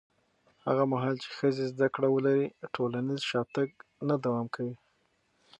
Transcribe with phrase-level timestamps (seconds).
[0.65, 3.69] هغه مهال چې ښځې زده کړه ولري، ټولنیز شاتګ
[4.07, 4.75] نه دوام کوي.